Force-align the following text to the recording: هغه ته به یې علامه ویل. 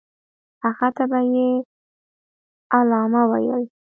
هغه 0.63 0.87
ته 0.95 1.03
به 1.11 1.19
یې 1.33 1.49
علامه 2.75 3.23
ویل. 3.31 3.63